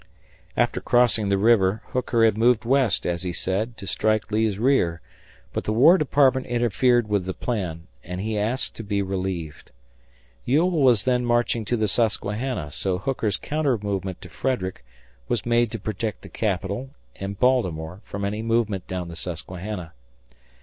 After 0.57 0.81
crossing 0.81 1.29
the 1.29 1.37
river, 1.37 1.83
Hooker 1.89 2.25
had 2.25 2.35
moved 2.35 2.65
west, 2.65 3.05
as 3.05 3.21
he 3.21 3.31
said, 3.31 3.77
to 3.77 3.85
strike 3.85 4.31
Lee's 4.31 4.57
rear, 4.57 4.99
but 5.53 5.65
the 5.65 5.71
War 5.71 5.99
Department 5.99 6.47
interfered 6.47 7.07
with 7.07 7.25
the 7.25 7.35
plan, 7.35 7.85
and 8.03 8.19
he 8.19 8.35
asked 8.35 8.75
to 8.77 8.83
be 8.83 9.03
relieved. 9.03 9.69
Ewell 10.43 10.71
was 10.71 11.03
then 11.03 11.23
marching 11.23 11.65
to 11.65 11.77
the 11.77 11.87
Susquehanna, 11.87 12.71
so 12.71 12.97
Hooker's 12.97 13.37
counter 13.37 13.77
movement 13.77 14.21
to 14.23 14.29
Frederick 14.29 14.83
was 15.27 15.45
made 15.45 15.69
to 15.69 15.77
protect 15.77 16.23
the 16.23 16.29
Capital 16.29 16.89
and 17.17 17.39
Baltimore 17.39 18.01
from 18.03 18.25
any 18.25 18.41
movement 18.41 18.87
down 18.87 19.07
the 19.07 19.15
Susquehanna. 19.15 19.93